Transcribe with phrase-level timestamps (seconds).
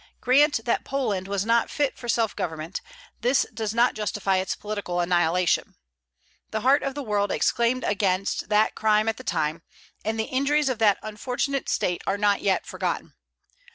[0.19, 2.81] Grant that Poland was not fit for self government,
[3.19, 5.75] this does not justify its political annihilation.
[6.49, 9.61] The heart of the world exclaimed against that crime at the time,
[10.03, 13.13] and the injuries of that unfortunate state are not yet forgotten.